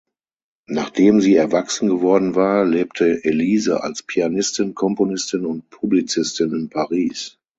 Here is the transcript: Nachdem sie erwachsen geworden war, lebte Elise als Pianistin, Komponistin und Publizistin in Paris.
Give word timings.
Nachdem 0.65 1.21
sie 1.21 1.35
erwachsen 1.35 1.87
geworden 1.87 2.33
war, 2.33 2.65
lebte 2.65 3.23
Elise 3.23 3.83
als 3.83 4.01
Pianistin, 4.01 4.73
Komponistin 4.73 5.45
und 5.45 5.69
Publizistin 5.69 6.53
in 6.55 6.69
Paris. 6.71 7.37